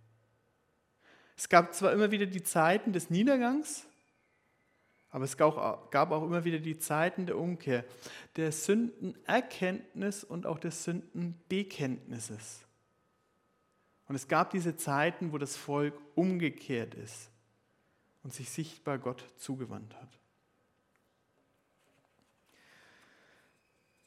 [1.35, 3.85] Es gab zwar immer wieder die Zeiten des Niedergangs,
[5.09, 5.57] aber es gab
[6.11, 7.85] auch immer wieder die Zeiten der Umkehr,
[8.35, 12.65] der Sündenerkenntnis und auch des Sündenbekenntnisses.
[14.07, 17.29] Und es gab diese Zeiten, wo das Volk umgekehrt ist
[18.23, 20.19] und sich sichtbar Gott zugewandt hat.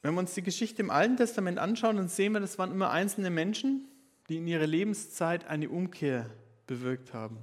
[0.01, 2.89] Wenn wir uns die Geschichte im Alten Testament anschauen, dann sehen wir, das waren immer
[2.89, 3.87] einzelne Menschen,
[4.29, 6.29] die in ihrer Lebenszeit eine Umkehr
[6.65, 7.37] bewirkt haben.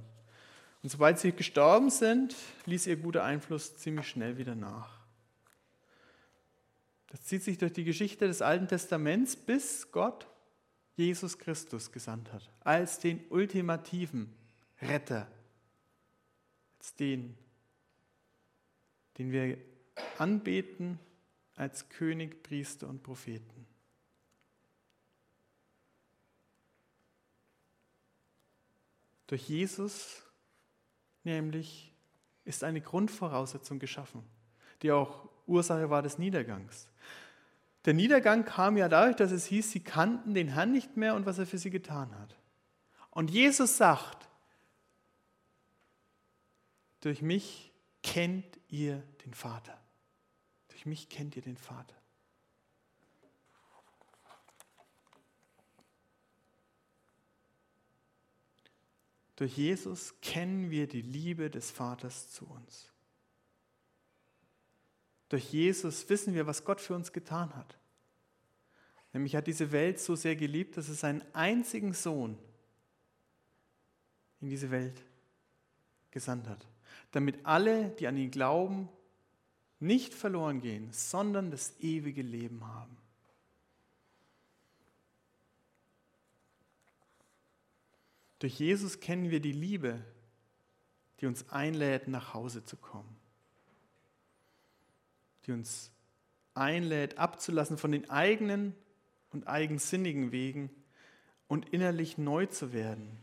[0.81, 4.99] Und sobald sie gestorben sind, ließ ihr guter Einfluss ziemlich schnell wieder nach.
[7.07, 10.27] Das zieht sich durch die Geschichte des Alten Testaments, bis Gott
[10.95, 14.33] Jesus Christus gesandt hat, als den ultimativen
[14.81, 15.27] Retter,
[16.77, 17.37] als den,
[19.17, 19.57] den wir
[20.17, 20.99] anbeten
[21.59, 23.67] als König, Priester und Propheten.
[29.27, 30.23] Durch Jesus
[31.29, 31.93] nämlich
[32.45, 34.23] ist eine Grundvoraussetzung geschaffen,
[34.81, 36.89] die auch Ursache war des Niedergangs.
[37.85, 41.25] Der Niedergang kam ja dadurch, dass es hieß, sie kannten den Herrn nicht mehr und
[41.25, 42.35] was er für sie getan hat.
[43.11, 44.27] Und Jesus sagt,
[47.01, 47.71] durch mich
[48.03, 49.79] kennt ihr den Vater.
[50.69, 51.95] Durch mich kennt ihr den Vater.
[59.39, 62.91] Durch Jesus kennen wir die Liebe des Vaters zu uns.
[65.29, 67.77] Durch Jesus wissen wir, was Gott für uns getan hat.
[69.13, 72.37] Nämlich hat diese Welt so sehr geliebt, dass es seinen einzigen Sohn
[74.41, 75.01] in diese Welt
[76.11, 76.67] gesandt hat,
[77.11, 78.89] damit alle, die an ihn glauben,
[79.79, 82.97] nicht verloren gehen, sondern das ewige Leben haben.
[88.39, 90.03] Durch Jesus kennen wir die Liebe,
[91.19, 93.17] die uns einlädt, nach Hause zu kommen.
[95.45, 95.91] Die uns
[96.53, 98.73] einlädt, abzulassen von den eigenen
[99.31, 100.69] und eigensinnigen Wegen
[101.47, 103.17] und innerlich neu zu werden,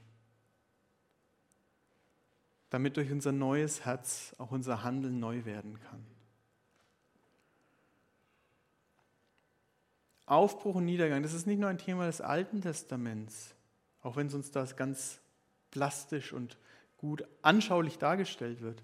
[2.71, 6.05] damit durch unser neues Herz auch unser Handeln neu werden kann.
[10.27, 13.55] Aufbruch und Niedergang, das ist nicht nur ein Thema des Alten Testaments,
[14.07, 15.19] auch wenn es uns das ganz
[15.73, 16.57] plastisch und
[16.97, 18.81] gut anschaulich dargestellt wird.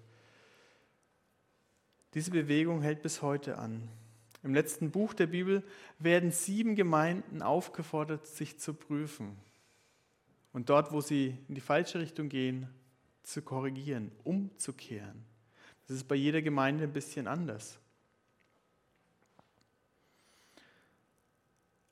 [2.13, 3.87] Diese Bewegung hält bis heute an.
[4.43, 5.63] Im letzten Buch der Bibel
[5.97, 9.37] werden sieben Gemeinden aufgefordert, sich zu prüfen
[10.51, 12.67] und dort, wo sie in die falsche Richtung gehen,
[13.23, 15.23] zu korrigieren, umzukehren.
[15.87, 17.79] Das ist bei jeder Gemeinde ein bisschen anders.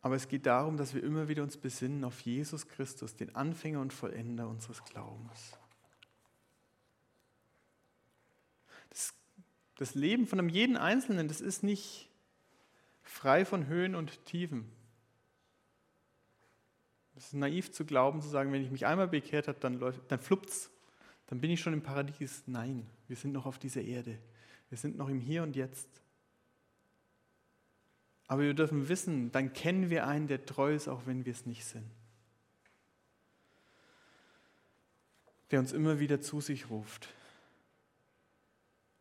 [0.02, 3.82] Aber es geht darum, dass wir immer wieder uns besinnen auf Jesus Christus, den Anfänger
[3.82, 5.58] und Vollender unseres Glaubens.
[8.90, 9.14] Das,
[9.78, 12.10] das Leben von einem jeden Einzelnen, das ist nicht
[13.04, 14.72] frei von Höhen und Tiefen.
[17.16, 20.12] Es ist naiv zu glauben, zu sagen, wenn ich mich einmal bekehrt habe, dann, läuft,
[20.12, 20.72] dann fluppt's,
[21.28, 22.44] dann bin ich schon im Paradies.
[22.48, 24.18] Nein, wir sind noch auf dieser Erde.
[24.70, 26.01] Wir sind noch im Hier und Jetzt.
[28.32, 31.46] Aber wir dürfen wissen, dann kennen wir einen, der treu ist, auch wenn wir es
[31.46, 31.92] nicht sind.
[35.52, 37.10] Der uns immer wieder zu sich ruft.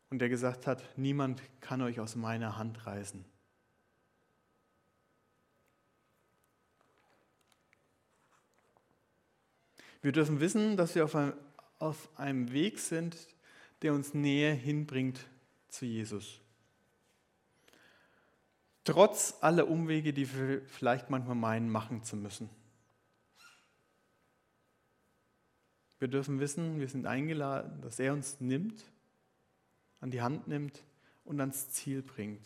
[0.08, 3.24] Und der gesagt hat, niemand kann euch aus meiner Hand reißen.
[10.02, 11.34] Wir dürfen wissen, dass wir auf einem,
[11.78, 13.16] auf einem Weg sind,
[13.82, 15.20] der uns näher hinbringt
[15.68, 16.40] zu Jesus.
[18.90, 22.50] Trotz aller Umwege, die wir vielleicht manchmal meinen, machen zu müssen.
[26.00, 28.82] Wir dürfen wissen, wir sind eingeladen, dass er uns nimmt,
[30.00, 30.82] an die Hand nimmt
[31.24, 32.44] und ans Ziel bringt,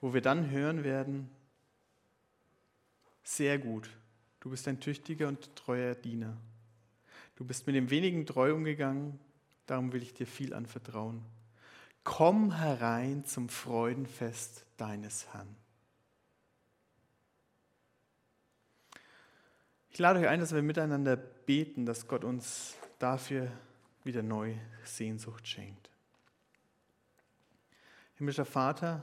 [0.00, 1.30] wo wir dann hören werden,
[3.22, 3.88] sehr gut,
[4.40, 6.36] du bist ein tüchtiger und treuer Diener.
[7.36, 9.20] Du bist mit dem wenigen treu umgegangen,
[9.66, 11.24] darum will ich dir viel anvertrauen.
[12.04, 15.56] Komm herein zum Freudenfest deines Herrn.
[19.90, 23.50] Ich lade euch ein, dass wir miteinander beten, dass Gott uns dafür
[24.04, 25.88] wieder neu Sehnsucht schenkt.
[28.16, 29.02] Himmlischer Vater,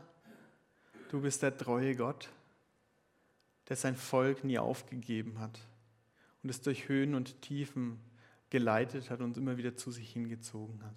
[1.09, 2.29] du bist der treue Gott,
[3.67, 5.59] der sein Volk nie aufgegeben hat
[6.43, 7.99] und es durch Höhen und Tiefen
[8.49, 10.95] geleitet hat und immer wieder zu sich hingezogen hat.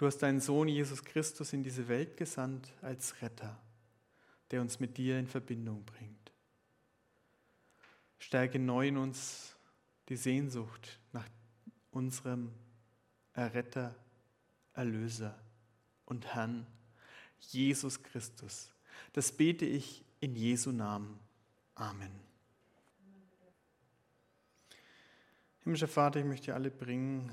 [0.00, 3.60] Du hast deinen Sohn Jesus Christus in diese Welt gesandt als Retter.
[4.50, 6.32] der uns mit dir in Verbindung bringt.
[8.18, 9.54] Stärke neu in uns
[10.08, 11.28] die Sehnsucht nach
[11.90, 12.50] unserem
[13.34, 13.94] Erretter,
[14.72, 15.38] Erlöser
[16.06, 16.66] und Herrn,
[17.38, 18.72] Jesus Christus.
[19.12, 21.20] Das bete ich in Jesu Namen.
[21.74, 22.18] Amen.
[25.62, 27.30] Himmlischer Vater, ich möchte alle bringen,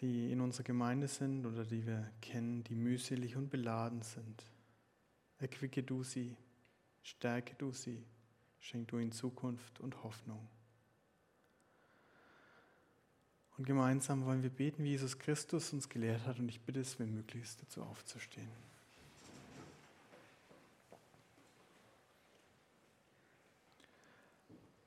[0.00, 4.44] die in unserer Gemeinde sind oder die wir kennen, die mühselig und beladen sind.
[5.38, 6.36] Erquicke du sie,
[7.02, 8.04] stärke du sie,
[8.60, 10.48] schenk du ihnen Zukunft und Hoffnung.
[13.56, 16.38] Und gemeinsam wollen wir beten, wie Jesus Christus uns gelehrt hat.
[16.38, 18.48] Und ich bitte es, wenn möglichst dazu aufzustehen.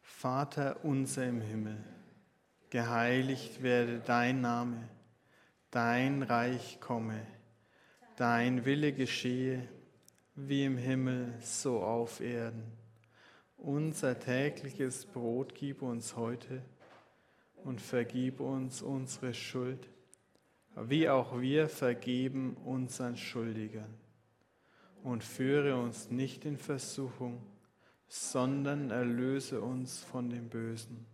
[0.02, 1.84] Vater unser im Himmel,
[2.72, 4.90] geheiligt werde dein Name,
[5.74, 7.26] dein Reich komme,
[8.16, 9.68] dein Wille geschehe,
[10.36, 12.72] wie im Himmel, so auf Erden.
[13.58, 16.62] Unser tägliches Brot gib uns heute
[17.64, 19.90] und vergib uns unsere Schuld,
[20.76, 23.96] wie auch wir vergeben unseren Schuldigern.
[25.02, 27.42] Und führe uns nicht in Versuchung,
[28.08, 31.08] sondern erlöse uns von dem Bösen.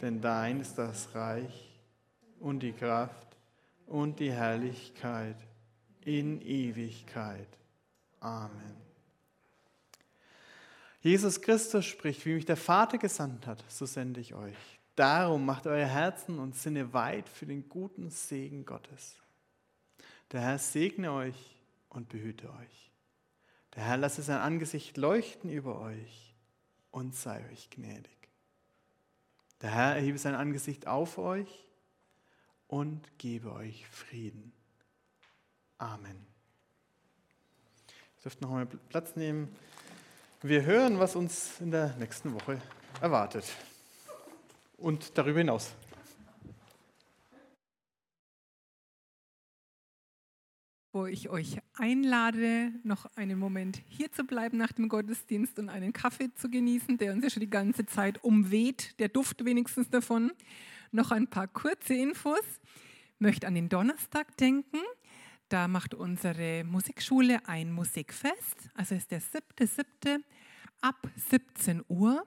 [0.00, 1.78] Denn dein ist das Reich
[2.40, 3.27] und die Kraft
[3.88, 5.36] und die Herrlichkeit
[6.04, 7.48] in Ewigkeit.
[8.20, 8.76] Amen.
[11.00, 14.56] Jesus Christus spricht, wie mich der Vater gesandt hat, so sende ich euch.
[14.96, 19.16] Darum macht euer Herzen und Sinne weit für den guten Segen Gottes.
[20.32, 21.56] Der Herr segne euch
[21.88, 22.90] und behüte euch.
[23.74, 26.34] Der Herr lasse sein Angesicht leuchten über euch
[26.90, 28.10] und sei euch gnädig.
[29.62, 31.67] Der Herr erhebe sein Angesicht auf euch
[32.68, 34.52] und gebe euch Frieden.
[35.78, 36.26] Amen.
[38.16, 39.48] Ihr dürft noch einmal Platz nehmen.
[40.42, 42.60] Wir hören, was uns in der nächsten Woche
[43.00, 43.44] erwartet
[44.76, 45.74] und darüber hinaus.
[50.92, 55.92] Wo ich euch einlade, noch einen Moment hier zu bleiben nach dem Gottesdienst und einen
[55.92, 60.32] Kaffee zu genießen, der uns ja schon die ganze Zeit umweht, der Duft wenigstens davon.
[60.90, 62.40] Noch ein paar kurze Infos.
[63.14, 64.78] Ich möchte an den Donnerstag denken.
[65.48, 68.70] Da macht unsere Musikschule ein Musikfest.
[68.74, 70.22] Also ist der 7.7.
[70.80, 72.24] ab 17 Uhr.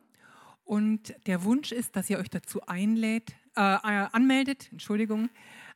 [0.64, 5.30] Und der Wunsch ist, dass ihr euch dazu einlädt, äh, äh, anmeldet, Entschuldigung,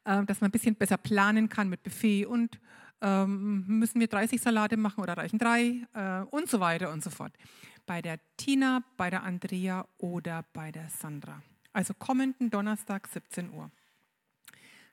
[0.06, 2.60] äh, dass man ein bisschen besser planen kann mit Buffet und
[3.02, 7.10] ähm, müssen wir 30 Salate machen oder reichen drei äh, und so weiter und so
[7.10, 7.34] fort.
[7.86, 11.42] Bei der Tina, bei der Andrea oder bei der Sandra.
[11.76, 13.70] Also kommenden Donnerstag 17 Uhr.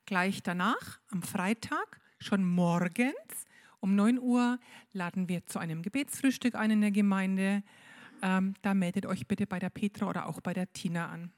[0.05, 3.47] Gleich danach, am Freitag, schon morgens
[3.79, 4.59] um 9 Uhr,
[4.93, 7.63] laden wir zu einem Gebetsfrühstück ein in der Gemeinde
[8.23, 11.33] ähm, da meldet euch bitte bei der Petra oder auch bei der Tina an.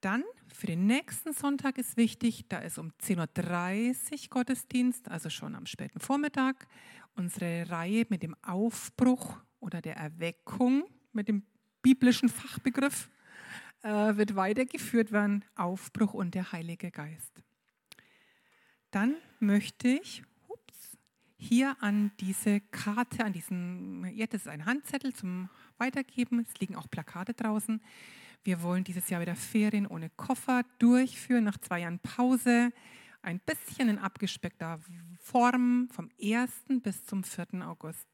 [0.00, 5.54] Dann für den nächsten Sonntag ist wichtig, da ist um 10.30 Uhr Gottesdienst, also schon
[5.54, 6.66] am späten Vormittag,
[7.14, 11.44] unsere Reihe mit dem Aufbruch oder der Erweckung, mit dem
[11.82, 13.08] biblischen Fachbegriff,
[13.82, 17.42] wird weitergeführt werden, Aufbruch und der Heilige Geist.
[18.90, 20.22] Dann möchte ich
[21.40, 26.40] hier an diese Karte, an diesen, ja, das ist ein Handzettel zum Weitergeben.
[26.40, 27.80] Es liegen auch Plakate draußen.
[28.44, 32.72] Wir wollen dieses Jahr wieder Ferien ohne Koffer durchführen, nach zwei Jahren Pause.
[33.22, 34.80] Ein bisschen in abgespeckter
[35.18, 36.50] Form vom 1.
[36.82, 37.66] bis zum 4.
[37.66, 38.06] August.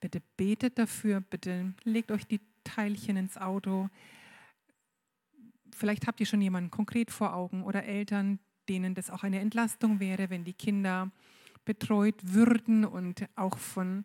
[0.00, 3.88] Bitte betet dafür, bitte legt euch die Teilchen ins Auto.
[5.74, 10.00] Vielleicht habt ihr schon jemanden konkret vor Augen oder Eltern, denen das auch eine Entlastung
[10.00, 11.10] wäre, wenn die Kinder
[11.64, 14.04] betreut würden und auch von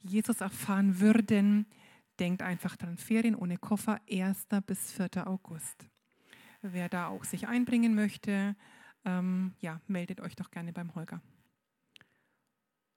[0.00, 1.66] Jesus erfahren würden,
[2.18, 4.46] denkt einfach dran, Ferien ohne Koffer, 1.
[4.66, 5.26] bis 4.
[5.26, 5.86] August.
[6.60, 8.56] Wer da auch sich einbringen möchte,
[9.04, 11.20] ähm, ja, meldet euch doch gerne beim Holger.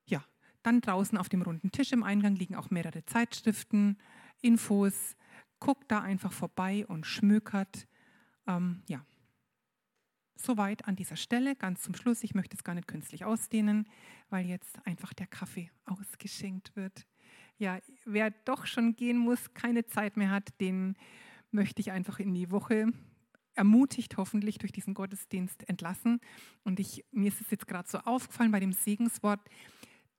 [0.05, 0.23] Ja,
[0.61, 3.97] dann draußen auf dem runden Tisch im Eingang liegen auch mehrere Zeitschriften,
[4.41, 5.15] Infos.
[5.59, 7.87] Guckt da einfach vorbei und schmökert.
[8.47, 9.05] Ähm, ja,
[10.37, 12.23] Soweit an dieser Stelle, ganz zum Schluss.
[12.23, 13.87] Ich möchte es gar nicht künstlich ausdehnen,
[14.29, 17.07] weil jetzt einfach der Kaffee ausgeschenkt wird.
[17.57, 20.97] Ja, wer doch schon gehen muss, keine Zeit mehr hat, den
[21.51, 22.91] möchte ich einfach in die Woche
[23.53, 26.19] ermutigt hoffentlich durch diesen Gottesdienst entlassen.
[26.65, 29.39] Und ich, mir ist es jetzt gerade so aufgefallen bei dem Segenswort,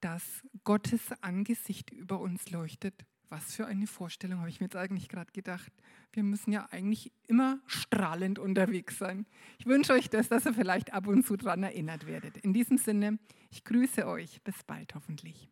[0.00, 3.04] dass Gottes Angesicht über uns leuchtet.
[3.28, 5.72] Was für eine Vorstellung, habe ich mir jetzt eigentlich gerade gedacht.
[6.12, 9.26] Wir müssen ja eigentlich immer strahlend unterwegs sein.
[9.58, 12.36] Ich wünsche euch das, dass ihr vielleicht ab und zu daran erinnert werdet.
[12.38, 13.18] In diesem Sinne,
[13.50, 14.42] ich grüße euch.
[14.42, 15.48] Bis bald hoffentlich.